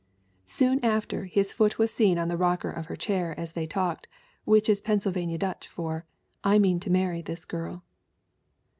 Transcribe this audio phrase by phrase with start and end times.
[0.47, 4.07] Soon after, his foot was seen on the rocker of her chair as they talked
[4.45, 6.05] which is Pennsylvania Dutch for
[6.43, 7.83] 'I mean to marry this girl!'